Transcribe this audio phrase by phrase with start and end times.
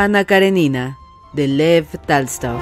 [0.00, 0.96] Ana Karenina,
[1.32, 2.60] de Lev Talstov.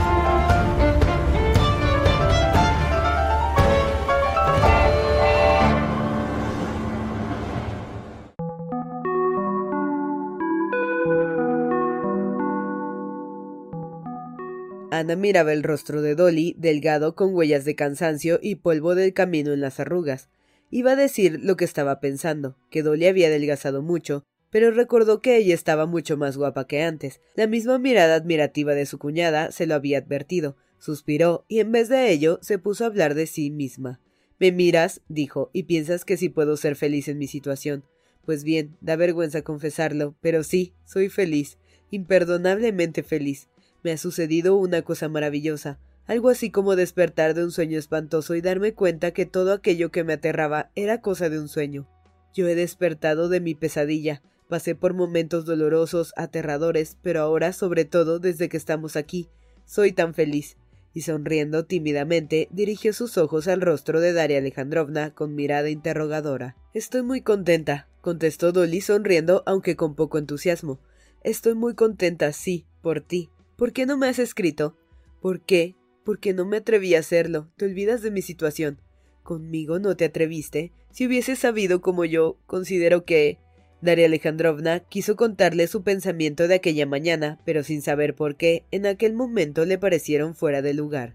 [14.91, 19.53] Ana miraba el rostro de Dolly, delgado con huellas de cansancio y polvo del camino
[19.53, 20.31] en las arrugas.
[20.71, 25.37] Iba a decir lo que estaba pensando, que Dolly había adelgazado mucho, pero recordó que
[25.37, 27.21] ella estaba mucho más guapa que antes.
[27.35, 30.57] La misma mirada admirativa de su cuñada se lo había advertido.
[30.79, 34.01] Suspiró y en vez de ello se puso a hablar de sí misma.
[34.39, 37.85] Me miras, dijo, y piensas que sí puedo ser feliz en mi situación.
[38.25, 41.59] Pues bien, da vergüenza confesarlo, pero sí, soy feliz,
[41.91, 43.49] imperdonablemente feliz.
[43.83, 48.41] Me ha sucedido una cosa maravillosa, algo así como despertar de un sueño espantoso y
[48.41, 51.89] darme cuenta que todo aquello que me aterraba era cosa de un sueño.
[52.35, 58.21] Yo he despertado de mi pesadilla, Pasé por momentos dolorosos, aterradores, pero ahora, sobre todo,
[58.21, 59.29] desde que estamos aquí,
[59.65, 60.57] soy tan feliz.
[60.95, 66.57] Y sonriendo tímidamente, dirigió sus ojos al rostro de Daria Alejandrovna con mirada interrogadora.
[66.73, 70.79] Estoy muy contenta, contestó Dolly sonriendo, aunque con poco entusiasmo.
[71.23, 73.31] Estoy muy contenta, sí, por ti.
[73.57, 74.77] ¿Por qué no me has escrito?
[75.21, 75.75] ¿Por qué?
[76.05, 77.51] Porque no me atreví a hacerlo.
[77.57, 78.81] Te olvidas de mi situación.
[79.23, 80.73] Conmigo no te atreviste.
[80.93, 83.39] Si hubieses sabido como yo, considero que
[83.83, 88.87] Daria Alejandrovna quiso contarle su pensamiento de aquella mañana, pero sin saber por qué, en
[88.87, 91.15] aquel momento le parecieron fuera de lugar.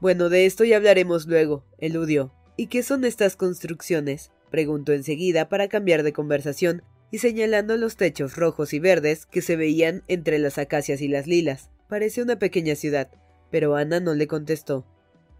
[0.00, 2.32] Bueno, de esto ya hablaremos luego, eludió.
[2.56, 4.30] ¿Y qué son estas construcciones?
[4.50, 9.56] preguntó enseguida para cambiar de conversación y señalando los techos rojos y verdes que se
[9.56, 11.70] veían entre las acacias y las lilas.
[11.88, 13.10] Parece una pequeña ciudad,
[13.50, 14.86] pero Ana no le contestó.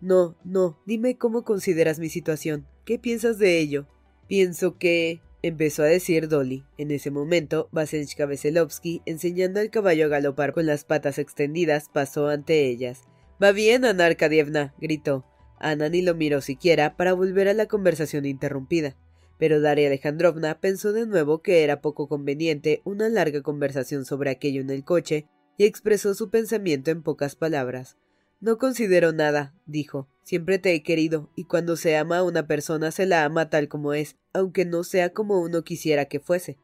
[0.01, 2.67] No, no, dime cómo consideras mi situación.
[2.85, 3.87] ¿Qué piensas de ello?
[4.29, 6.65] Pienso que empezó a decir Dolly.
[6.79, 12.29] En ese momento, Vasenchka Veselovsky, enseñando al caballo a galopar con las patas extendidas, pasó
[12.29, 13.03] ante ellas.
[13.43, 15.25] Va bien, Ana Arkadievna, gritó.
[15.59, 18.97] Ana ni lo miró siquiera para volver a la conversación interrumpida.
[19.39, 24.61] Pero Daria Alejandrovna pensó de nuevo que era poco conveniente una larga conversación sobre aquello
[24.61, 25.27] en el coche
[25.57, 27.97] y expresó su pensamiento en pocas palabras.
[28.41, 30.09] No considero nada, dijo.
[30.23, 33.69] Siempre te he querido, y cuando se ama a una persona se la ama tal
[33.69, 36.57] como es, aunque no sea como uno quisiera que fuese.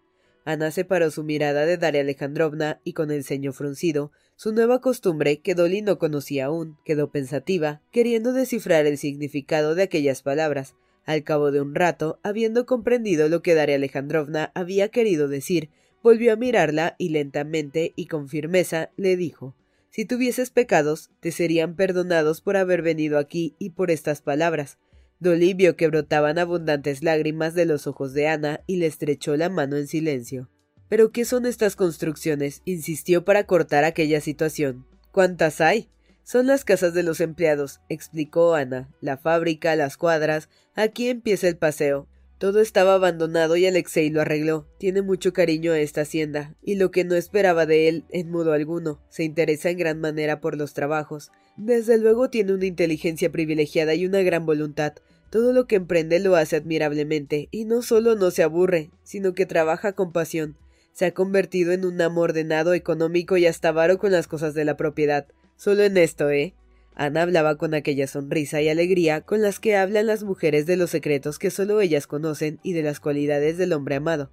[0.47, 5.41] Ana separó su mirada de Daria Alejandrovna y con el ceño fruncido, su nueva costumbre
[5.41, 10.77] que Dolly no conocía aún, quedó pensativa, queriendo descifrar el significado de aquellas palabras.
[11.05, 15.69] Al cabo de un rato, habiendo comprendido lo que Daria Alejandrovna había querido decir,
[16.03, 19.55] volvió a mirarla y lentamente y con firmeza le dijo
[19.97, 24.77] si tuvieses pecados, te serían perdonados por haber venido aquí y por estas palabras.
[25.21, 29.49] Dolly vio que brotaban abundantes lágrimas de los ojos de Ana y le estrechó la
[29.49, 30.51] mano en silencio.
[30.91, 32.61] ¿Pero qué son estas construcciones?
[32.67, 34.87] insistió para cortar aquella situación.
[35.13, 35.89] ¿Cuántas hay?
[36.25, 38.91] Son las casas de los empleados, explicó Ana.
[39.01, 40.51] La fábrica, las cuadras.
[40.75, 42.07] Aquí empieza el paseo.
[42.39, 44.67] Todo estaba abandonado y Alexei lo arregló.
[44.79, 48.53] Tiene mucho cariño a esta hacienda, y lo que no esperaba de él, en modo
[48.53, 51.31] alguno, se interesa en gran manera por los trabajos.
[51.57, 54.93] Desde luego tiene una inteligencia privilegiada y una gran voluntad.
[55.31, 59.47] Todo lo que emprende lo hace admirablemente, y no solo no se aburre, sino que
[59.47, 60.59] trabaja con pasión.
[60.93, 64.67] Se ha convertido en un amo ordenado, económico y hasta avaro con las cosas de
[64.67, 65.27] la propiedad.
[65.57, 66.55] Solo en esto, ¿eh?
[66.97, 70.91] Ana hablaba con aquella sonrisa y alegría con las que hablan las mujeres de los
[70.91, 74.31] secretos que solo ellas conocen y de las cualidades del hombre amado.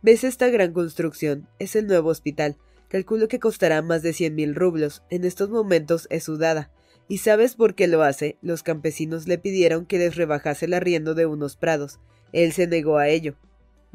[0.00, 1.48] ¿Ves esta gran construcción?
[1.58, 2.56] Es el nuevo hospital.
[2.88, 5.02] Calculo que costará más de cien mil rublos.
[5.10, 6.70] En estos momentos es sudada.
[7.08, 8.38] ¿Y sabes por qué lo hace?
[8.42, 11.98] Los campesinos le pidieron que les rebajase el arriendo de unos prados.
[12.32, 13.34] Él se negó a ello.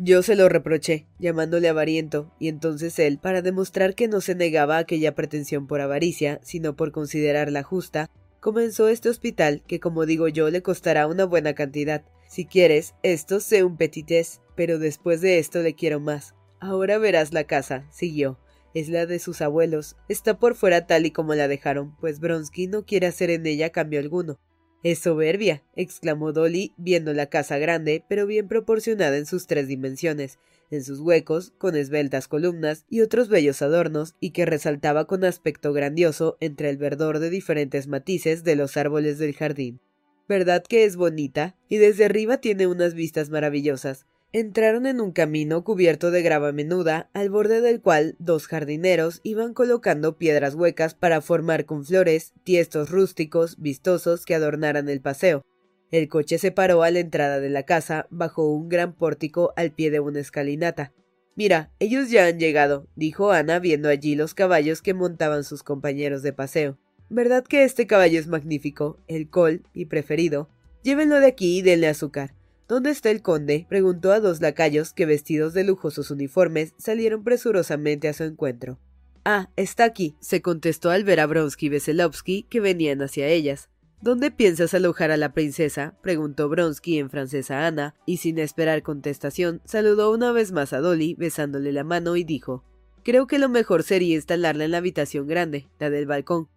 [0.01, 4.77] Yo se lo reproché, llamándole avariento, y entonces él, para demostrar que no se negaba
[4.77, 8.09] a aquella pretensión por avaricia, sino por considerarla justa,
[8.39, 12.05] comenzó este hospital que, como digo yo, le costará una buena cantidad.
[12.29, 16.33] Si quieres, esto sé un petites, pero después de esto le quiero más.
[16.61, 18.39] Ahora verás la casa, siguió
[18.73, 19.95] es la de sus abuelos.
[20.07, 23.71] Está por fuera tal y como la dejaron, pues Bronsky no quiere hacer en ella
[23.71, 24.39] cambio alguno.
[24.81, 30.39] Es soberbia, exclamó Dolly, viendo la casa grande, pero bien proporcionada en sus tres dimensiones,
[30.71, 35.73] en sus huecos, con esbeltas columnas y otros bellos adornos, y que resaltaba con aspecto
[35.73, 39.81] grandioso entre el verdor de diferentes matices de los árboles del jardín.
[40.29, 41.57] ¿Verdad que es bonita?
[41.67, 44.05] Y desde arriba tiene unas vistas maravillosas.
[44.31, 49.55] Entraron en un camino cubierto de grava menuda, al borde del cual dos jardineros iban
[49.55, 55.41] colocando piedras huecas para formar con flores tiestos rústicos, vistosos que adornaran el paseo.
[55.89, 59.71] El coche se paró a la entrada de la casa, bajo un gran pórtico al
[59.71, 60.93] pie de una escalinata.
[61.35, 66.21] Mira, ellos ya han llegado, dijo Ana viendo allí los caballos que montaban sus compañeros
[66.21, 66.77] de paseo.
[67.09, 68.99] ¿Verdad que este caballo es magnífico?
[69.07, 70.49] El col, y preferido.
[70.83, 72.35] Llévenlo de aquí y denle azúcar.
[72.69, 73.65] ¿Dónde está el conde?
[73.67, 78.77] preguntó a dos lacayos que, vestidos de lujosos uniformes, salieron presurosamente a su encuentro.
[79.25, 83.69] Ah, está aquí, se contestó al ver a Bronsky y Veselovsky que venían hacia ellas.
[84.03, 85.95] ¿Dónde piensas alojar a la princesa?
[86.03, 90.79] preguntó Bronsky en francés a Ana, y sin esperar contestación, saludó una vez más a
[90.79, 92.63] Dolly, besándole la mano, y dijo
[93.03, 96.49] Creo que lo mejor sería instalarla en la habitación grande, la del balcón.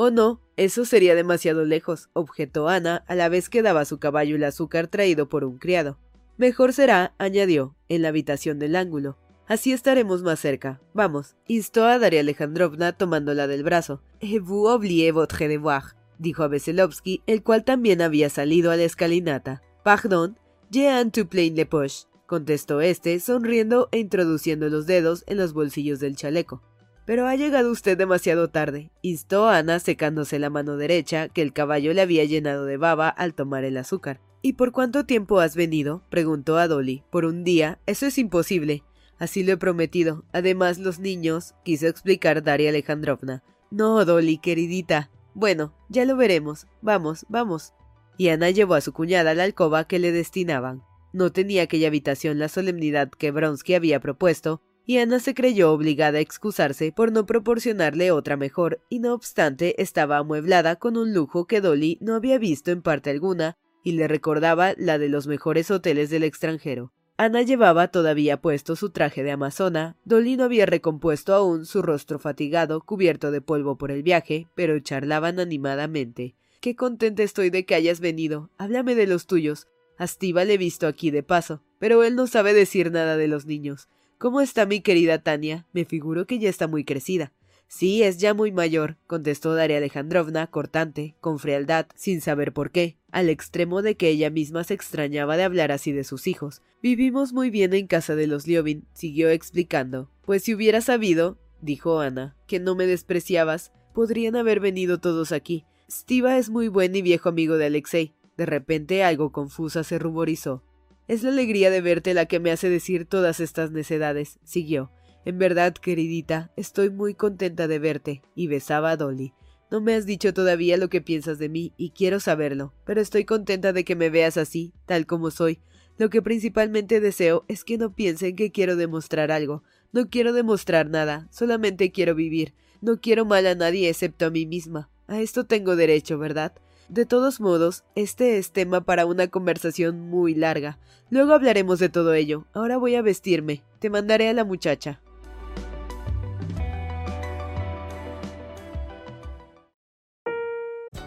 [0.00, 3.98] Oh no, eso sería demasiado lejos, objetó Ana a la vez que daba a su
[3.98, 5.98] caballo el azúcar traído por un criado.
[6.36, 9.18] Mejor será, añadió, en la habitación del ángulo.
[9.48, 10.80] Así estaremos más cerca.
[10.94, 14.00] Vamos, instó a Daria Alejandrovna tomándola del brazo.
[14.20, 18.84] Et vous oubliez votre devoir, dijo a Veselovsky, el cual también había salido a la
[18.84, 19.62] escalinata.
[19.82, 20.38] Pardon,
[20.70, 25.98] j'ai tu plein le poche, contestó este, sonriendo e introduciendo los dedos en los bolsillos
[25.98, 26.62] del chaleco.
[27.08, 31.94] Pero ha llegado usted demasiado tarde, instó Ana secándose la mano derecha, que el caballo
[31.94, 34.20] le había llenado de baba al tomar el azúcar.
[34.42, 36.02] ¿Y por cuánto tiempo has venido?
[36.10, 37.04] preguntó a Dolly.
[37.08, 37.78] Por un día.
[37.86, 38.84] Eso es imposible.
[39.18, 40.26] Así lo he prometido.
[40.34, 43.42] Además, los niños, quiso explicar Daria Alejandrovna.
[43.70, 45.10] No, Dolly, queridita.
[45.32, 46.66] Bueno, ya lo veremos.
[46.82, 47.72] Vamos, vamos.
[48.18, 50.82] Y Ana llevó a su cuñada a la alcoba que le destinaban.
[51.14, 56.16] No tenía aquella habitación la solemnidad que Bronsky había propuesto, y Ana se creyó obligada
[56.16, 61.46] a excusarse por no proporcionarle otra mejor, y no obstante estaba amueblada con un lujo
[61.46, 65.70] que Dolly no había visto en parte alguna, y le recordaba la de los mejores
[65.70, 66.90] hoteles del extranjero.
[67.18, 72.18] Ana llevaba todavía puesto su traje de amazona, Dolly no había recompuesto aún su rostro
[72.18, 76.34] fatigado, cubierto de polvo por el viaje, pero charlaban animadamente.
[76.62, 78.48] Qué contenta estoy de que hayas venido.
[78.56, 79.68] Háblame de los tuyos.
[79.98, 80.06] A
[80.44, 83.90] le he visto aquí de paso, pero él no sabe decir nada de los niños.
[84.18, 85.64] ¿Cómo está mi querida Tania?
[85.72, 87.32] Me figuro que ya está muy crecida.
[87.68, 92.98] Sí, es ya muy mayor, contestó Daria Alejandrovna, cortante, con frialdad, sin saber por qué,
[93.12, 96.62] al extremo de que ella misma se extrañaba de hablar así de sus hijos.
[96.82, 100.10] Vivimos muy bien en casa de los Liobin, siguió explicando.
[100.24, 105.64] Pues si hubiera sabido, dijo Ana, que no me despreciabas, podrían haber venido todos aquí.
[105.88, 108.14] Stiva es muy buen y viejo amigo de Alexei.
[108.36, 110.64] De repente, algo confusa, se ruborizó.
[111.08, 114.92] Es la alegría de verte la que me hace decir todas estas necedades, siguió.
[115.24, 119.32] En verdad, queridita, estoy muy contenta de verte, y besaba a Dolly.
[119.70, 123.24] No me has dicho todavía lo que piensas de mí, y quiero saberlo, pero estoy
[123.24, 125.60] contenta de que me veas así, tal como soy.
[125.96, 129.62] Lo que principalmente deseo es que no piensen que quiero demostrar algo.
[129.92, 132.52] No quiero demostrar nada, solamente quiero vivir.
[132.82, 134.90] No quiero mal a nadie excepto a mí misma.
[135.06, 136.52] A esto tengo derecho, ¿verdad?
[136.88, 140.78] De todos modos, este es tema para una conversación muy larga.
[141.10, 142.46] Luego hablaremos de todo ello.
[142.54, 143.62] Ahora voy a vestirme.
[143.78, 145.02] Te mandaré a la muchacha.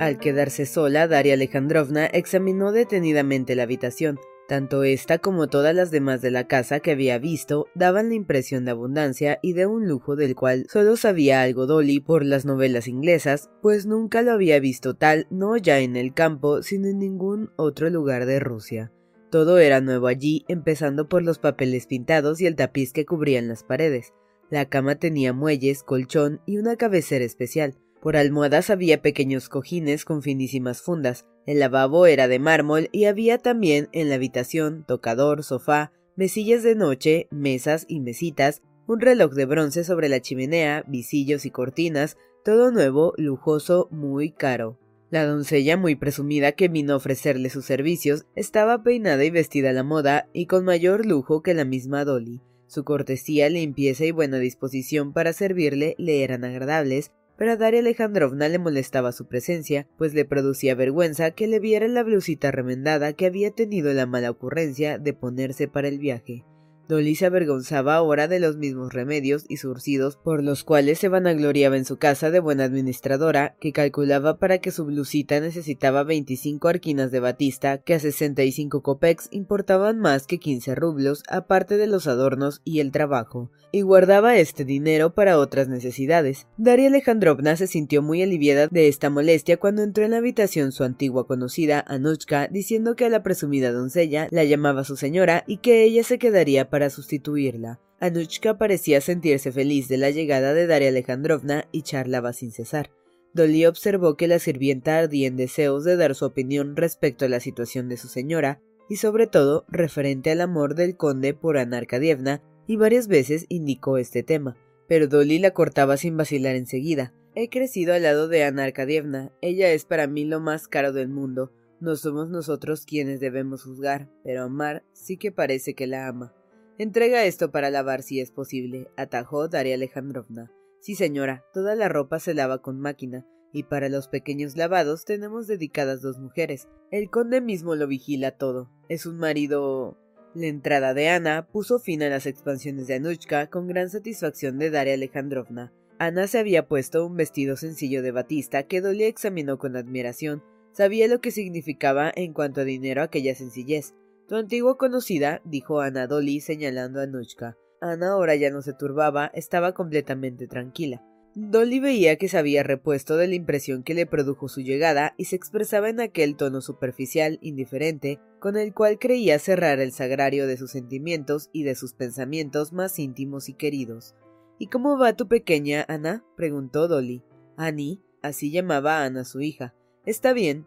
[0.00, 4.20] Al quedarse sola, Daria Alejandrovna examinó detenidamente la habitación.
[4.46, 8.64] Tanto esta como todas las demás de la casa que había visto daban la impresión
[8.64, 12.86] de abundancia y de un lujo del cual solo sabía algo Dolly por las novelas
[12.86, 17.50] inglesas, pues nunca lo había visto tal no ya en el campo, sino en ningún
[17.56, 18.92] otro lugar de Rusia.
[19.30, 23.64] Todo era nuevo allí, empezando por los papeles pintados y el tapiz que cubrían las
[23.64, 24.14] paredes.
[24.48, 27.74] La cama tenía muelles, colchón y una cabecera especial.
[28.00, 33.38] Por almohadas había pequeños cojines con finísimas fundas, el lavabo era de mármol y había
[33.38, 39.46] también en la habitación tocador, sofá, mesillas de noche, mesas y mesitas, un reloj de
[39.46, 44.78] bronce sobre la chimenea, visillos y cortinas, todo nuevo, lujoso, muy caro.
[45.10, 49.72] La doncella, muy presumida que vino a ofrecerle sus servicios, estaba peinada y vestida a
[49.72, 52.42] la moda y con mayor lujo que la misma Dolly.
[52.66, 58.48] Su cortesía, limpieza y buena disposición para servirle le eran agradables, pero a Daria Alejandrovna
[58.48, 63.26] le molestaba su presencia, pues le producía vergüenza que le viera la blusita remendada que
[63.26, 66.44] había tenido la mala ocurrencia de ponerse para el viaje.
[66.88, 71.76] Dolly se avergonzaba ahora de los mismos remedios y surcidos por los cuales se vanagloriaba
[71.76, 77.10] en su casa de buena administradora, que calculaba para que su blusita necesitaba 25 arquinas
[77.10, 82.62] de batista, que a 65 copex importaban más que 15 rublos, aparte de los adornos
[82.64, 86.46] y el trabajo, y guardaba este dinero para otras necesidades.
[86.56, 90.84] Daria Alejandrovna se sintió muy aliviada de esta molestia cuando entró en la habitación su
[90.84, 95.84] antigua conocida, Anushka, diciendo que a la presumida doncella la llamaba su señora y que
[95.84, 97.80] ella se quedaría sustituirla.
[98.00, 102.90] Anushka parecía sentirse feliz de la llegada de Daria Alejandrovna y charlaba sin cesar.
[103.34, 107.40] Dolly observó que la sirvienta ardía en deseos de dar su opinión respecto a la
[107.40, 112.42] situación de su señora, y sobre todo referente al amor del conde por Ana Arkadievna,
[112.66, 114.56] y varias veces indicó este tema,
[114.88, 117.12] pero Dolly la cortaba sin vacilar enseguida.
[117.34, 121.08] He crecido al lado de Ana Arkadievna, ella es para mí lo más caro del
[121.08, 126.34] mundo, no somos nosotros quienes debemos juzgar, pero amar sí que parece que la ama.
[126.78, 130.52] Entrega esto para lavar si es posible, atajó Daria Alejandrovna.
[130.80, 135.48] Sí, señora, toda la ropa se lava con máquina, y para los pequeños lavados tenemos
[135.48, 136.68] dedicadas dos mujeres.
[136.92, 138.70] El conde mismo lo vigila todo.
[138.88, 139.98] Es un marido.
[140.34, 144.70] La entrada de Ana puso fin a las expansiones de Anushka con gran satisfacción de
[144.70, 145.72] Daria Alejandrovna.
[145.98, 150.44] Ana se había puesto un vestido sencillo de batista que Dolly examinó con admiración.
[150.70, 153.94] Sabía lo que significaba en cuanto a dinero aquella sencillez.
[154.28, 157.56] Tu antigua conocida, dijo Ana Dolly señalando a Anushka.
[157.80, 161.02] Ana ahora ya no se turbaba, estaba completamente tranquila.
[161.34, 165.26] Dolly veía que se había repuesto de la impresión que le produjo su llegada y
[165.26, 170.58] se expresaba en aquel tono superficial, indiferente, con el cual creía cerrar el sagrario de
[170.58, 174.14] sus sentimientos y de sus pensamientos más íntimos y queridos.
[174.58, 176.22] ¿Y cómo va tu pequeña, Ana?
[176.36, 177.22] preguntó Dolly.
[177.56, 179.74] Annie, así llamaba a Ana su hija.
[180.04, 180.66] Está bien.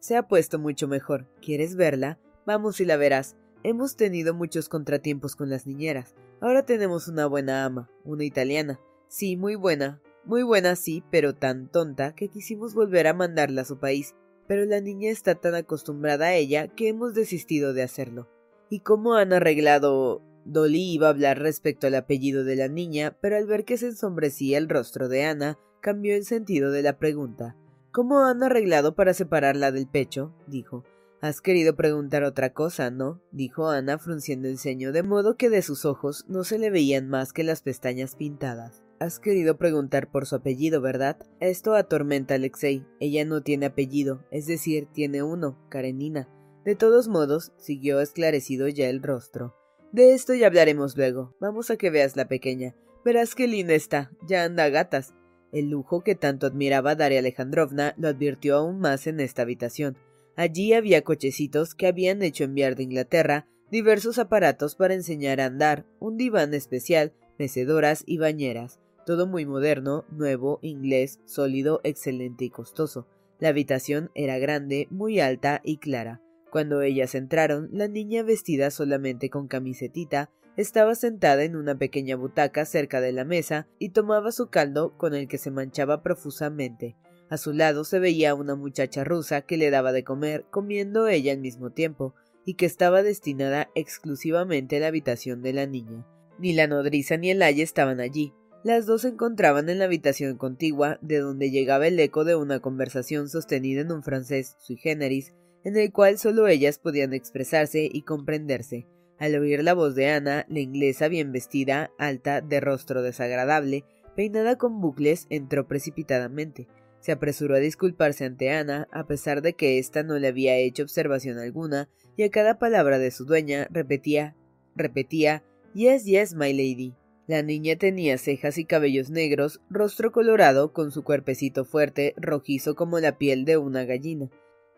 [0.00, 1.26] Se ha puesto mucho mejor.
[1.40, 2.18] ¿Quieres verla?
[2.44, 3.36] Vamos y la verás.
[3.62, 6.16] Hemos tenido muchos contratiempos con las niñeras.
[6.40, 8.80] Ahora tenemos una buena ama, una italiana.
[9.06, 10.00] Sí, muy buena.
[10.24, 14.16] Muy buena, sí, pero tan tonta que quisimos volver a mandarla a su país.
[14.48, 18.28] Pero la niña está tan acostumbrada a ella que hemos desistido de hacerlo.
[18.68, 20.22] ¿Y cómo han arreglado?
[20.44, 23.86] Dolly iba a hablar respecto al apellido de la niña, pero al ver que se
[23.86, 27.56] ensombrecía el rostro de Ana, cambió el sentido de la pregunta.
[27.92, 30.34] ¿Cómo han arreglado para separarla del pecho?
[30.48, 30.84] dijo.
[31.22, 33.22] Has querido preguntar otra cosa, ¿no?
[33.30, 37.08] dijo Ana frunciendo el ceño, de modo que de sus ojos no se le veían
[37.08, 38.82] más que las pestañas pintadas.
[38.98, 41.16] Has querido preguntar por su apellido, ¿verdad?
[41.38, 42.84] Esto atormenta a Alexei.
[42.98, 46.28] Ella no tiene apellido, es decir, tiene uno, Karenina.
[46.64, 49.54] De todos modos, siguió esclarecido ya el rostro.
[49.92, 51.36] De esto ya hablaremos luego.
[51.38, 52.74] Vamos a que veas la pequeña.
[53.04, 54.10] Verás qué linda está.
[54.26, 55.14] Ya anda a gatas.
[55.52, 59.96] El lujo que tanto admiraba Daria Alejandrovna lo advirtió aún más en esta habitación.
[60.36, 65.86] Allí había cochecitos que habían hecho enviar de Inglaterra, diversos aparatos para enseñar a andar,
[65.98, 73.06] un diván especial, mecedoras y bañeras, todo muy moderno, nuevo, inglés, sólido, excelente y costoso.
[73.40, 76.20] La habitación era grande, muy alta y clara.
[76.50, 82.64] Cuando ellas entraron, la niña vestida solamente con camisetita estaba sentada en una pequeña butaca
[82.66, 86.94] cerca de la mesa y tomaba su caldo con el que se manchaba profusamente.
[87.32, 91.32] A su lado se veía una muchacha rusa que le daba de comer, comiendo ella
[91.32, 96.06] al mismo tiempo, y que estaba destinada exclusivamente a la habitación de la niña.
[96.38, 98.34] Ni la nodriza ni el aye estaban allí.
[98.64, 102.60] Las dos se encontraban en la habitación contigua, de donde llegaba el eco de una
[102.60, 105.32] conversación sostenida en un francés sui generis,
[105.64, 108.86] en el cual solo ellas podían expresarse y comprenderse.
[109.18, 114.58] Al oír la voz de Ana, la inglesa bien vestida, alta, de rostro desagradable, peinada
[114.58, 116.68] con bucles, entró precipitadamente.
[117.02, 120.84] Se apresuró a disculparse ante Ana, a pesar de que ésta no le había hecho
[120.84, 124.36] observación alguna, y a cada palabra de su dueña repetía,
[124.76, 125.42] repetía,
[125.74, 126.94] Yes, yes, my lady.
[127.26, 133.00] La niña tenía cejas y cabellos negros, rostro colorado, con su cuerpecito fuerte, rojizo como
[133.00, 134.30] la piel de una gallina.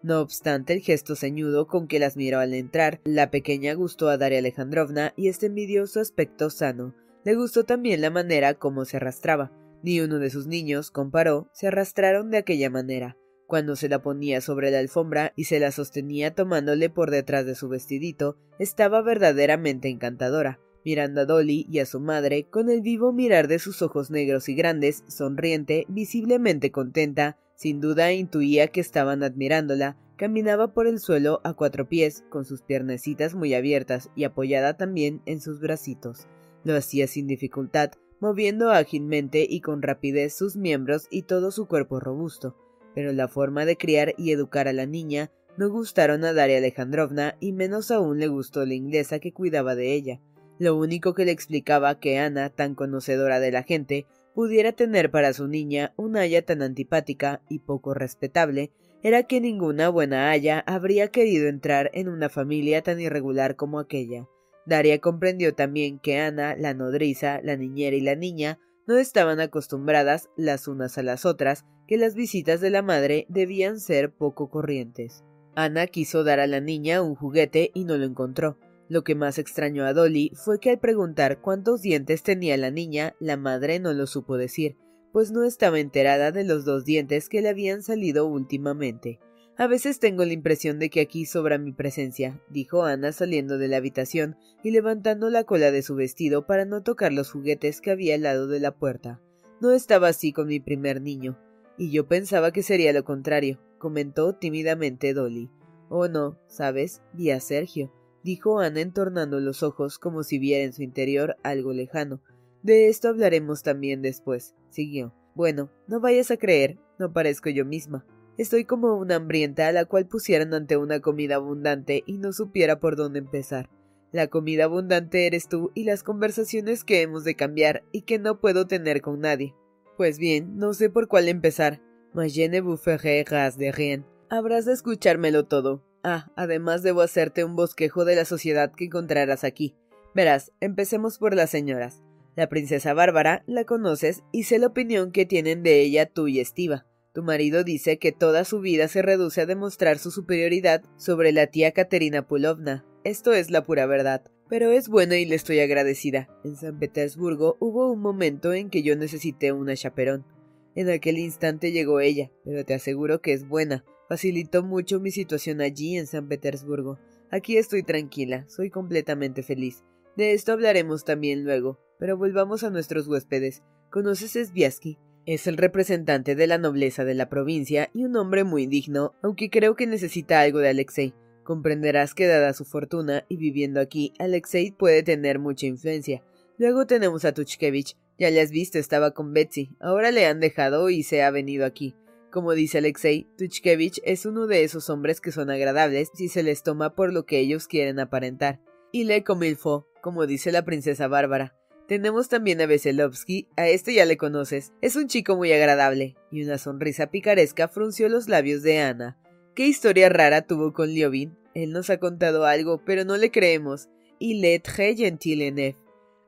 [0.02, 4.16] No obstante el gesto ceñudo con que las miró al entrar, la pequeña gustó a
[4.16, 6.94] Daria Alejandrovna y este envidioso aspecto sano.
[7.24, 9.50] Le gustó también la manera como se arrastraba.
[9.84, 13.18] Ni uno de sus niños, comparó, se arrastraron de aquella manera.
[13.46, 17.54] Cuando se la ponía sobre la alfombra y se la sostenía tomándole por detrás de
[17.54, 23.12] su vestidito, estaba verdaderamente encantadora, mirando a Dolly y a su madre con el vivo
[23.12, 29.22] mirar de sus ojos negros y grandes, sonriente, visiblemente contenta, sin duda intuía que estaban
[29.22, 34.78] admirándola, caminaba por el suelo a cuatro pies, con sus piernecitas muy abiertas y apoyada
[34.78, 36.26] también en sus bracitos.
[36.64, 37.90] Lo hacía sin dificultad,
[38.24, 42.56] moviendo ágilmente y con rapidez sus miembros y todo su cuerpo robusto,
[42.94, 47.36] pero la forma de criar y educar a la niña no gustaron a Daria Alejandrovna
[47.38, 50.22] y menos aún le gustó la inglesa que cuidaba de ella.
[50.58, 55.34] Lo único que le explicaba que Ana, tan conocedora de la gente, pudiera tener para
[55.34, 61.08] su niña una haya tan antipática y poco respetable, era que ninguna buena haya habría
[61.08, 64.26] querido entrar en una familia tan irregular como aquella.
[64.66, 70.28] Daria comprendió también que Ana, la nodriza, la niñera y la niña no estaban acostumbradas
[70.36, 75.24] las unas a las otras, que las visitas de la madre debían ser poco corrientes.
[75.54, 78.58] Ana quiso dar a la niña un juguete y no lo encontró.
[78.88, 83.14] Lo que más extrañó a Dolly fue que al preguntar cuántos dientes tenía la niña,
[83.20, 84.76] la madre no lo supo decir,
[85.12, 89.20] pues no estaba enterada de los dos dientes que le habían salido últimamente.
[89.56, 93.68] A veces tengo la impresión de que aquí sobra mi presencia, dijo Ana saliendo de
[93.68, 97.92] la habitación y levantando la cola de su vestido para no tocar los juguetes que
[97.92, 99.20] había al lado de la puerta.
[99.60, 101.38] No estaba así con mi primer niño,
[101.78, 105.50] y yo pensaba que sería lo contrario, comentó tímidamente Dolly.
[105.88, 107.92] Oh no, sabes, vi Sergio,
[108.24, 112.20] dijo Ana entornando los ojos como si viera en su interior algo lejano.
[112.64, 115.14] De esto hablaremos también después, siguió.
[115.36, 118.04] Bueno, no vayas a creer, no parezco yo misma.
[118.36, 122.80] Estoy como una hambrienta a la cual pusieran ante una comida abundante y no supiera
[122.80, 123.68] por dónde empezar.
[124.10, 128.40] La comida abundante eres tú y las conversaciones que hemos de cambiar y que no
[128.40, 129.54] puedo tener con nadie.
[129.96, 131.80] Pues bien, no sé por cuál empezar.
[132.12, 133.24] Mas je ne vous ferai
[133.56, 134.04] de rien.
[134.30, 135.84] Habrás de escuchármelo todo.
[136.02, 139.76] Ah, además debo hacerte un bosquejo de la sociedad que encontrarás aquí.
[140.14, 142.02] Verás, empecemos por las señoras.
[142.36, 146.40] La princesa Bárbara la conoces y sé la opinión que tienen de ella tú y
[146.40, 146.86] Estiva.
[147.14, 151.46] Tu marido dice que toda su vida se reduce a demostrar su superioridad sobre la
[151.46, 152.84] tía Katerina Pulovna.
[153.04, 154.24] Esto es la pura verdad.
[154.48, 156.28] Pero es buena y le estoy agradecida.
[156.42, 160.26] En San Petersburgo hubo un momento en que yo necesité una chaperón.
[160.74, 163.84] En aquel instante llegó ella, pero te aseguro que es buena.
[164.08, 166.98] Facilitó mucho mi situación allí en San Petersburgo.
[167.30, 169.84] Aquí estoy tranquila, soy completamente feliz.
[170.16, 173.62] De esto hablaremos también luego, pero volvamos a nuestros huéspedes.
[173.88, 174.98] ¿Conoces Sviasky?
[175.26, 179.48] Es el representante de la nobleza de la provincia y un hombre muy digno, aunque
[179.48, 181.14] creo que necesita algo de Alexei.
[181.44, 186.22] Comprenderás que dada su fortuna y viviendo aquí, Alexei puede tener mucha influencia.
[186.58, 187.96] Luego tenemos a Tuchkevich.
[188.18, 189.70] Ya le has visto, estaba con Betsy.
[189.80, 191.96] Ahora le han dejado y se ha venido aquí.
[192.30, 196.62] Como dice Alexei, Tuchkevich es uno de esos hombres que son agradables si se les
[196.62, 198.60] toma por lo que ellos quieren aparentar.
[198.92, 201.56] Y le comilfo, como dice la princesa Bárbara.
[201.86, 206.42] Tenemos también a Veselovsky, a este ya le conoces, es un chico muy agradable, y
[206.42, 209.18] una sonrisa picaresca frunció los labios de Ana.
[209.54, 211.36] ¿Qué historia rara tuvo con Liovin?
[211.54, 213.88] Él nos ha contado algo, pero no le creemos.
[214.18, 215.76] Y le très gentil en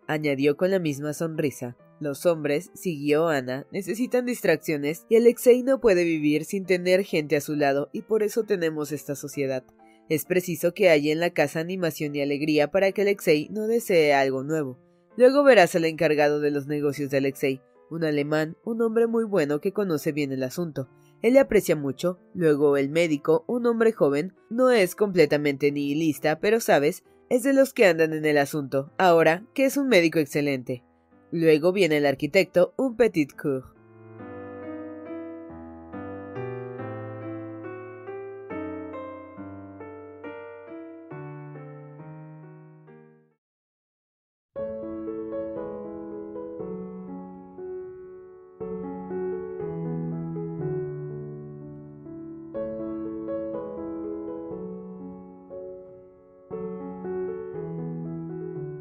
[0.07, 1.77] añadió con la misma sonrisa.
[1.99, 7.41] Los hombres, siguió Ana, necesitan distracciones y Alexei no puede vivir sin tener gente a
[7.41, 9.65] su lado y por eso tenemos esta sociedad.
[10.09, 14.13] Es preciso que haya en la casa animación y alegría para que Alexei no desee
[14.13, 14.79] algo nuevo.
[15.17, 19.61] Luego verás al encargado de los negocios de Alexei, un alemán, un hombre muy bueno
[19.61, 20.89] que conoce bien el asunto.
[21.23, 22.19] Él le aprecia mucho.
[22.35, 27.73] Luego el médico, un hombre joven, no es completamente nihilista, pero sabes, es de los
[27.73, 28.93] que andan en el asunto.
[28.99, 30.85] Ahora, que es un médico excelente.
[31.33, 33.76] Luego viene el arquitecto, un petit coeur.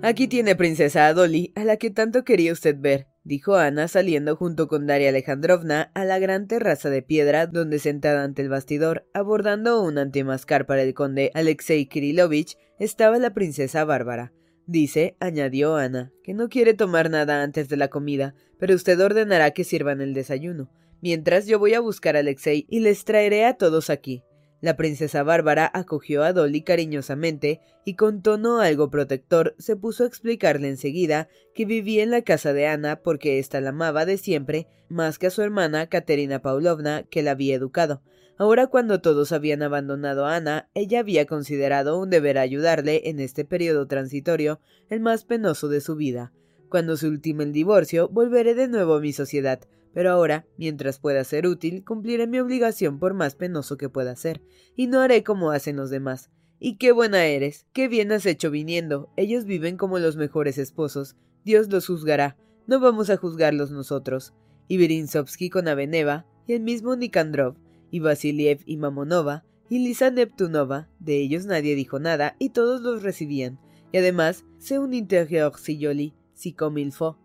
[0.05, 4.67] Aquí tiene princesa Dolly, a la que tanto quería usted ver, dijo Ana saliendo junto
[4.67, 9.81] con Daria Alejandrovna a la gran terraza de piedra donde sentada ante el bastidor, abordando
[9.81, 14.31] un antimascar para el conde Alexei Kirilovich, estaba la princesa Bárbara.
[14.67, 19.49] Dice, añadió Ana, que no quiere tomar nada antes de la comida, pero usted ordenará
[19.55, 20.69] que sirvan el desayuno.
[21.01, 24.21] Mientras yo voy a buscar a Alexei y les traeré a todos aquí.
[24.65, 30.07] La princesa Bárbara acogió a Dolly cariñosamente y con tono algo protector se puso a
[30.07, 34.65] explicarle enseguida que vivía en la casa de Ana porque ésta la amaba de siempre
[34.89, 38.01] más que a su hermana Katerina Paulovna que la había educado.
[38.39, 43.45] Ahora cuando todos habían abandonado a Ana, ella había considerado un deber ayudarle en este
[43.45, 46.33] periodo transitorio, el más penoso de su vida.
[46.69, 49.59] Cuando se ultime el divorcio, volveré de nuevo a mi sociedad,
[49.95, 54.41] pero ahora, mientras pueda ser útil, cumpliré mi obligación por más penoso que pueda ser,
[54.75, 56.31] y no haré como hacen los demás.
[56.59, 59.09] Y qué buena eres, qué bien has hecho viniendo.
[59.15, 61.15] Ellos viven como los mejores esposos.
[61.45, 62.35] Dios los juzgará.
[62.67, 64.33] No vamos a juzgarlos nosotros.
[64.67, 67.55] Y Berinsovsky con Aveneva, y el mismo Nikandrov,
[67.89, 73.01] y Vasiliev y Mamonova, y Lisa Neptunova, de ellos nadie dijo nada, y todos los
[73.01, 73.59] recibían.
[73.93, 77.15] Y además, sé un intérieur si joli, si comme il faut.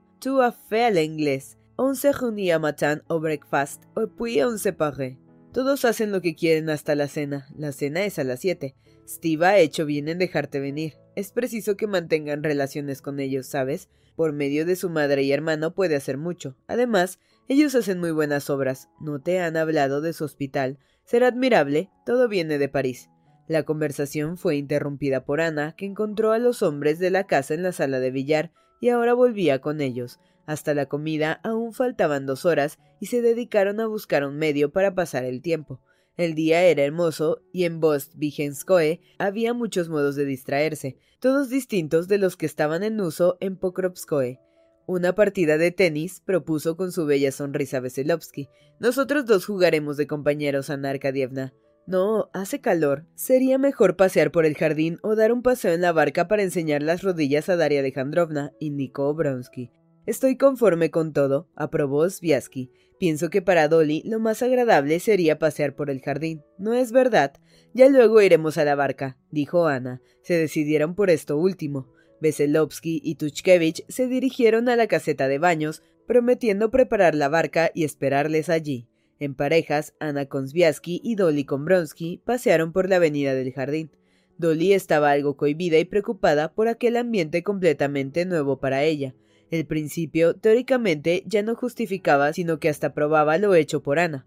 [0.40, 1.56] À fait à l'inglés.
[1.82, 5.18] On se reunía matin o breakfast, o puis on se paré.
[5.50, 7.48] Todos hacen lo que quieren hasta la cena.
[7.56, 8.74] La cena es a las siete.
[9.08, 10.98] Steve ha hecho bien en dejarte venir.
[11.16, 13.88] Es preciso que mantengan relaciones con ellos, ¿sabes?
[14.14, 16.54] Por medio de su madre y hermano puede hacer mucho.
[16.66, 18.90] Además, ellos hacen muy buenas obras.
[19.00, 20.78] No te han hablado de su hospital.
[21.06, 21.88] Será admirable.
[22.04, 23.08] Todo viene de París.
[23.48, 27.62] La conversación fue interrumpida por Ana, que encontró a los hombres de la casa en
[27.62, 30.20] la sala de billar y ahora volvía con ellos.
[30.50, 34.96] Hasta la comida aún faltaban dos horas y se dedicaron a buscar un medio para
[34.96, 35.80] pasar el tiempo.
[36.16, 42.08] El día era hermoso y en Bost Vigenskoe había muchos modos de distraerse, todos distintos
[42.08, 44.40] de los que estaban en uso en Pokrovskoe.
[44.88, 48.48] Una partida de tenis propuso con su bella sonrisa Veselovsky.
[48.80, 51.54] Nosotros dos jugaremos de compañeros, Ana Arkadievna.
[51.86, 53.06] No, hace calor.
[53.14, 56.82] Sería mejor pasear por el jardín o dar un paseo en la barca para enseñar
[56.82, 59.70] las rodillas a Daria Alejandrovna, indicó Obronsky.
[60.06, 62.70] Estoy conforme con todo, aprobó Sviasky.
[62.98, 66.42] Pienso que para Dolly lo más agradable sería pasear por el jardín.
[66.58, 67.34] ¿No es verdad?
[67.72, 70.02] Ya luego iremos a la barca, dijo Ana.
[70.22, 71.92] Se decidieron por esto último.
[72.20, 77.84] Veselovsky y Tuchkevich se dirigieron a la caseta de baños, prometiendo preparar la barca y
[77.84, 78.88] esperarles allí.
[79.18, 83.90] En parejas, Ana con Sviasky y Dolly con Bronsky pasearon por la avenida del jardín.
[84.38, 89.14] Dolly estaba algo cohibida y preocupada por aquel ambiente completamente nuevo para ella.
[89.50, 94.26] El principio, teóricamente, ya no justificaba, sino que hasta probaba lo hecho por Ana.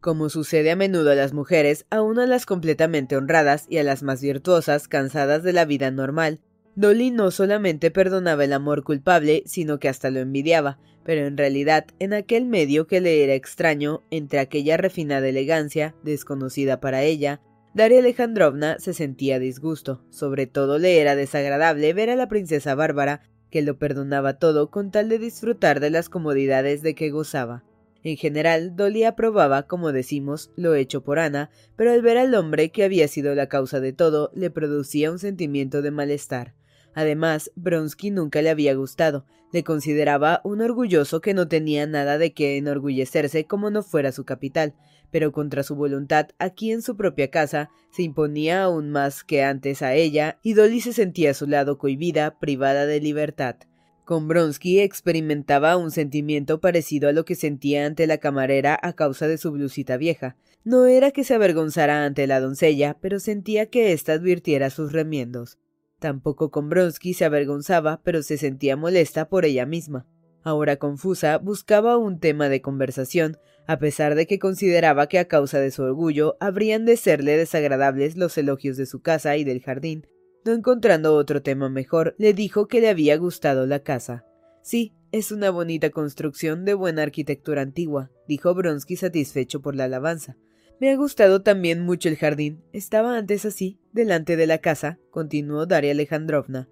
[0.00, 4.02] Como sucede a menudo a las mujeres, aun a las completamente honradas y a las
[4.02, 6.40] más virtuosas, cansadas de la vida normal,
[6.74, 11.86] Dolly no solamente perdonaba el amor culpable, sino que hasta lo envidiaba, pero en realidad,
[12.00, 17.40] en aquel medio que le era extraño, entre aquella refinada elegancia, desconocida para ella,
[17.72, 20.02] Daria Alejandrovna se sentía disgusto.
[20.10, 23.20] Sobre todo le era desagradable ver a la princesa Bárbara
[23.50, 27.64] que lo perdonaba todo con tal de disfrutar de las comodidades de que gozaba.
[28.02, 32.70] En general, Dolly aprobaba, como decimos, lo hecho por Ana, pero al ver al hombre
[32.70, 36.54] que había sido la causa de todo, le producía un sentimiento de malestar.
[36.94, 42.32] Además, Bronsky nunca le había gustado, le consideraba un orgulloso que no tenía nada de
[42.32, 44.74] qué enorgullecerse como no fuera su capital,
[45.10, 49.82] pero contra su voluntad aquí en su propia casa se imponía aún más que antes
[49.82, 53.56] a ella, y Dolly se sentía a su lado cohibida, privada de libertad.
[54.04, 59.26] Con Bronsky experimentaba un sentimiento parecido a lo que sentía ante la camarera a causa
[59.26, 60.36] de su blusita vieja.
[60.62, 65.58] No era que se avergonzara ante la doncella, pero sentía que ésta advirtiera sus remiendos.
[65.98, 70.06] Tampoco con Bronsky se avergonzaba, pero se sentía molesta por ella misma.
[70.42, 75.60] Ahora confusa, buscaba un tema de conversación, a pesar de que consideraba que a causa
[75.60, 80.06] de su orgullo habrían de serle desagradables los elogios de su casa y del jardín.
[80.44, 84.24] No encontrando otro tema mejor, le dijo que le había gustado la casa.
[84.62, 90.36] Sí, es una bonita construcción de buena arquitectura antigua, dijo Bronsky satisfecho por la alabanza.
[90.78, 92.62] Me ha gustado también mucho el jardín.
[92.72, 96.68] Estaba antes así, delante de la casa, continuó Daria Alejandrovna.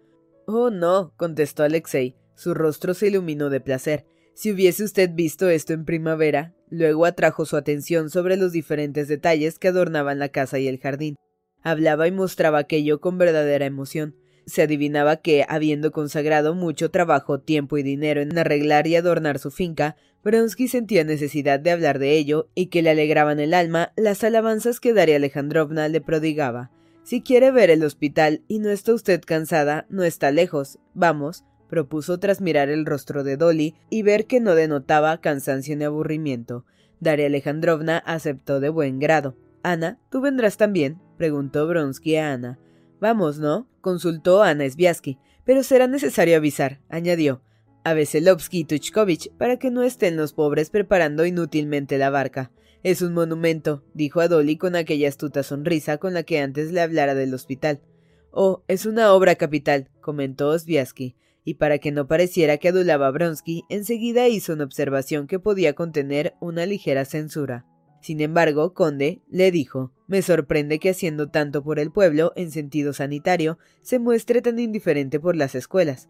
[0.46, 2.16] Oh, no, contestó Alexei.
[2.34, 4.06] Su rostro se iluminó de placer.
[4.34, 6.52] Si hubiese usted visto esto en primavera.
[6.68, 11.14] Luego atrajo su atención sobre los diferentes detalles que adornaban la casa y el jardín.
[11.62, 14.16] Hablaba y mostraba aquello con verdadera emoción.
[14.44, 19.50] Se adivinaba que, habiendo consagrado mucho trabajo, tiempo y dinero en arreglar y adornar su
[19.50, 24.24] finca, Bronsky sentía necesidad de hablar de ello y que le alegraban el alma las
[24.24, 26.70] alabanzas que Daria Alejandrovna le prodigaba.
[27.04, 30.78] Si quiere ver el hospital y no está usted cansada, no está lejos.
[30.94, 31.44] Vamos,
[31.74, 36.64] propuso tras mirar el rostro de Dolly y ver que no denotaba cansancio ni aburrimiento.
[37.00, 39.36] Daria Alejandrovna aceptó de buen grado.
[39.64, 41.00] Ana, ¿tú vendrás también?
[41.16, 42.60] preguntó Bronsky a Ana.
[43.00, 43.66] Vamos, ¿no?
[43.80, 45.18] consultó Ana Sviasky.
[45.44, 47.42] Pero será necesario avisar, añadió
[47.82, 52.52] a Veselovsky y Tuchkovich para que no estén los pobres preparando inútilmente la barca.
[52.84, 56.80] Es un monumento, dijo a Dolly con aquella astuta sonrisa con la que antes le
[56.80, 57.80] hablara del hospital.
[58.30, 63.10] Oh, es una obra capital, comentó Osviaski, y para que no pareciera que adulaba a
[63.10, 67.66] Bronsky, enseguida hizo una observación que podía contener una ligera censura.
[68.00, 72.92] Sin embargo, Conde le dijo Me sorprende que haciendo tanto por el pueblo en sentido
[72.92, 76.08] sanitario, se muestre tan indiferente por las escuelas.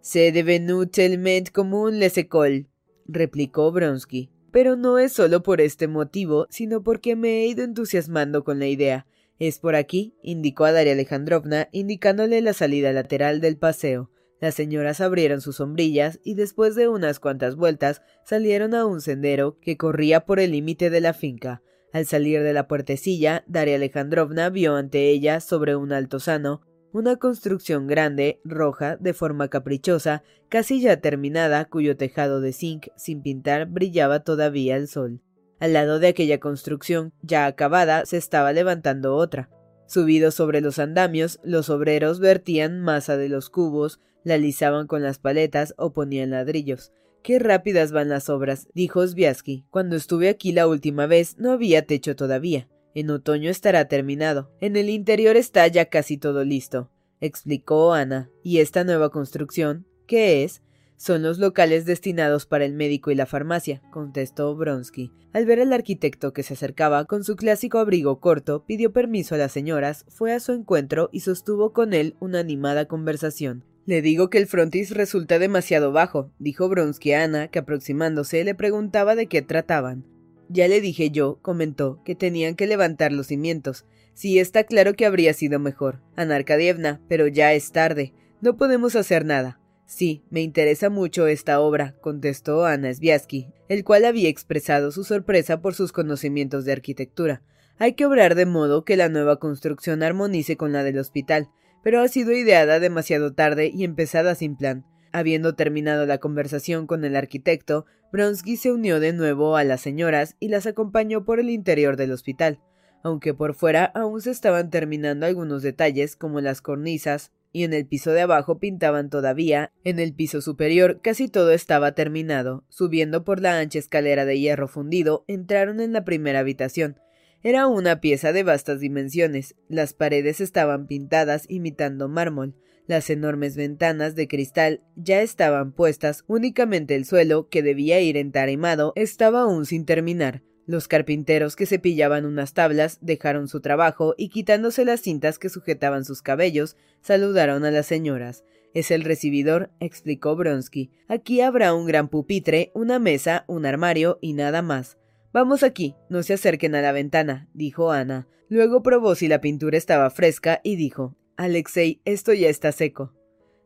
[0.00, 2.66] C'est devenu tellement común les écoles,
[3.06, 4.30] replicó Bronsky.
[4.50, 8.66] Pero no es solo por este motivo, sino porque me he ido entusiasmando con la
[8.66, 9.06] idea.
[9.38, 14.10] Es por aquí, indicó a Daria Alejandrovna, indicándole la salida lateral del paseo.
[14.42, 19.60] Las señoras abrieron sus sombrillas y después de unas cuantas vueltas salieron a un sendero
[19.60, 21.62] que corría por el límite de la finca.
[21.92, 26.60] Al salir de la puertecilla, Daria Alejandrovna vio ante ella, sobre un altozano,
[26.92, 33.22] una construcción grande, roja, de forma caprichosa, casi ya terminada, cuyo tejado de zinc, sin
[33.22, 35.20] pintar, brillaba todavía al sol.
[35.60, 39.50] Al lado de aquella construcción, ya acabada, se estaba levantando otra.
[39.86, 45.18] Subidos sobre los andamios, los obreros vertían masa de los cubos, la alisaban con las
[45.18, 46.92] paletas o ponían ladrillos.
[47.22, 49.64] Qué rápidas van las obras, dijo Sviasky.
[49.70, 52.68] Cuando estuve aquí la última vez no había techo todavía.
[52.94, 54.50] En otoño estará terminado.
[54.60, 58.30] En el interior está ya casi todo listo, explicó Ana.
[58.42, 59.86] ¿Y esta nueva construcción?
[60.06, 60.62] ¿Qué es?
[60.96, 65.10] Son los locales destinados para el médico y la farmacia, contestó Bronsky.
[65.32, 69.38] Al ver al arquitecto que se acercaba con su clásico abrigo corto, pidió permiso a
[69.38, 73.64] las señoras, fue a su encuentro y sostuvo con él una animada conversación.
[73.84, 78.54] Le digo que el frontis resulta demasiado bajo, dijo Bronsky a Ana, que aproximándose le
[78.54, 80.04] preguntaba de qué trataban.
[80.48, 83.86] Ya le dije yo, comentó, que tenían que levantar los cimientos.
[84.14, 88.12] Sí, está claro que habría sido mejor, Ana Arkadievna, pero ya es tarde.
[88.40, 89.58] No podemos hacer nada.
[89.86, 95.60] Sí, me interesa mucho esta obra, contestó Ana Sviasky, el cual había expresado su sorpresa
[95.60, 97.42] por sus conocimientos de arquitectura.
[97.78, 101.48] Hay que obrar de modo que la nueva construcción armonice con la del hospital,
[101.82, 104.84] pero ha sido ideada demasiado tarde y empezada sin plan.
[105.12, 110.36] Habiendo terminado la conversación con el arquitecto, Bronsky se unió de nuevo a las señoras
[110.40, 112.60] y las acompañó por el interior del hospital,
[113.02, 117.86] aunque por fuera aún se estaban terminando algunos detalles como las cornisas, y en el
[117.86, 122.64] piso de abajo pintaban todavía, en el piso superior casi todo estaba terminado.
[122.70, 126.96] Subiendo por la ancha escalera de hierro fundido, entraron en la primera habitación.
[127.44, 129.56] Era una pieza de vastas dimensiones.
[129.68, 132.54] Las paredes estaban pintadas imitando mármol.
[132.86, 138.92] Las enormes ventanas de cristal ya estaban puestas, únicamente el suelo, que debía ir entarimado,
[138.94, 140.42] estaba aún sin terminar.
[140.66, 146.04] Los carpinteros que cepillaban unas tablas dejaron su trabajo y quitándose las cintas que sujetaban
[146.04, 148.44] sus cabellos, saludaron a las señoras.
[148.72, 150.90] Es el recibidor, explicó Bronsky.
[151.08, 154.96] Aquí habrá un gran pupitre, una mesa, un armario y nada más.
[155.32, 158.28] Vamos aquí, no se acerquen a la ventana, dijo Ana.
[158.48, 163.14] Luego probó si la pintura estaba fresca y dijo Alexei, esto ya está seco.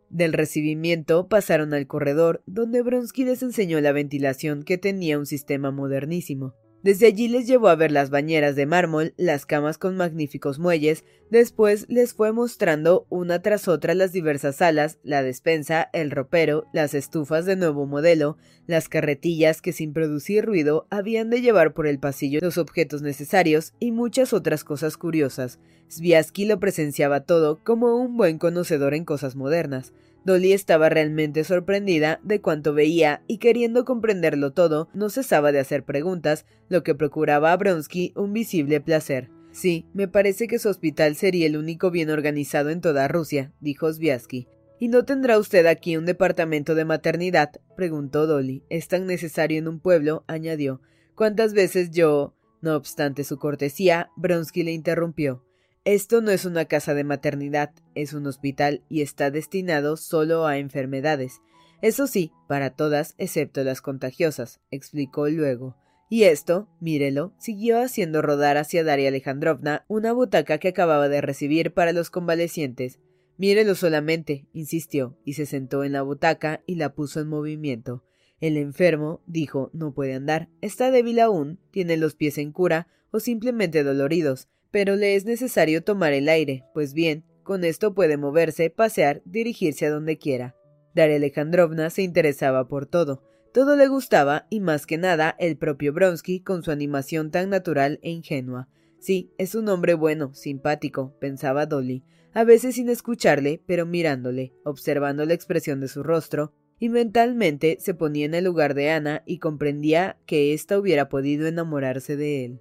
[0.09, 5.73] Del recibimiento pasaron al corredor, donde Bronsky les enseñó la ventilación que tenía un sistema
[5.73, 6.55] modernísimo.
[6.87, 11.05] Desde allí les llevó a ver las bañeras de mármol, las camas con magníficos muelles,
[11.31, 16.95] después les fue mostrando una tras otra las diversas salas, la despensa, el ropero, las
[16.95, 18.37] estufas de nuevo modelo,
[18.69, 23.75] las carretillas que sin producir ruido habían de llevar por el pasillo los objetos necesarios
[23.81, 25.59] y muchas otras cosas curiosas.
[25.89, 29.93] Sviasky lo presenciaba todo como un buen conocedor en cosas modernas.
[30.27, 35.85] Dolly estaba realmente sorprendida de cuanto veía y queriendo comprenderlo todo, no cesaba de hacer
[35.85, 39.31] preguntas, lo que procuraba a Bronsky un visible placer.
[39.53, 43.91] Sí, me parece que su hospital sería el único bien organizado en toda Rusia, dijo
[43.93, 44.49] Sviasky.
[44.81, 47.53] ¿Y no tendrá usted aquí un departamento de maternidad?
[47.77, 48.65] preguntó Dolly.
[48.69, 50.81] Es tan necesario en un pueblo, añadió.
[51.15, 52.35] ¿Cuántas veces yo...
[52.61, 55.45] No obstante su cortesía, Bronsky le interrumpió.
[55.87, 60.59] Esto no es una casa de maternidad, es un hospital y está destinado solo a
[60.59, 61.41] enfermedades.
[61.81, 65.77] Eso sí, para todas excepto las contagiosas, explicó luego.
[66.11, 71.73] Y esto, mírelo, siguió haciendo rodar hacia Daria Alejandrovna una butaca que acababa de recibir
[71.73, 72.99] para los convalecientes.
[73.37, 78.03] Mírelo solamente, insistió, y se sentó en la butaca y la puso en movimiento.
[78.41, 83.21] El enfermo, dijo, no puede andar, está débil aún, tiene los pies en cura o
[83.21, 88.71] simplemente doloridos, pero le es necesario tomar el aire, pues bien, con esto puede moverse,
[88.71, 90.57] pasear, dirigirse a donde quiera.
[90.95, 95.93] Daria Alejandrovna se interesaba por todo, todo le gustaba y más que nada el propio
[95.93, 98.69] Bronsky con su animación tan natural e ingenua.
[98.99, 102.03] Sí, es un hombre bueno, simpático, pensaba Dolly,
[102.35, 107.95] a veces sin escucharle, pero mirándole, observando la expresión de su rostro, y mentalmente se
[107.95, 112.61] ponía en el lugar de Ana y comprendía que ésta hubiera podido enamorarse de él.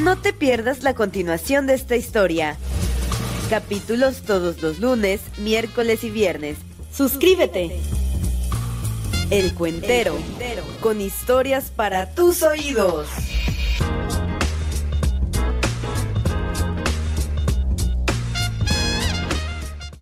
[0.00, 2.56] No te pierdas la continuación de esta historia.
[3.50, 6.58] Capítulos todos los lunes, miércoles y viernes.
[6.92, 7.80] Suscríbete.
[9.30, 10.16] El Cuentero,
[10.80, 13.08] con historias para tus oídos.